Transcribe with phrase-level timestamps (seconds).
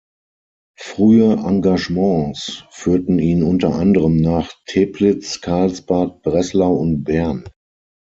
[0.79, 7.43] Frühe Engagements führten ihn unter anderem nach Teplitz, Karlsbad, Breslau und Bern.